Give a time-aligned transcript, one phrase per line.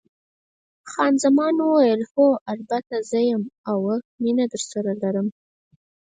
[0.91, 5.27] خان زمان وویل: هو، البته زه یم، اوه، مینه درسره لرم.